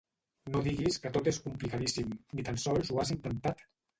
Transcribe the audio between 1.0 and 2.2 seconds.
que tot és complicadíssim,